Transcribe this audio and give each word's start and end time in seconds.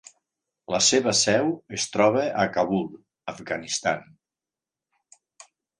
La 0.75 0.79
seva 0.85 1.13
seu 1.19 1.51
es 1.81 1.85
troba 1.97 2.25
a 2.45 2.49
Kabul, 2.57 2.91
Afganistan. 3.37 4.07